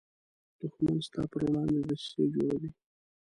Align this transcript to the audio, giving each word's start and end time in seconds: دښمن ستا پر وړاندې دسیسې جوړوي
دښمن 0.59 0.97
ستا 1.07 1.21
پر 1.31 1.41
وړاندې 1.47 1.79
دسیسې 1.89 2.23
جوړوي 2.33 2.69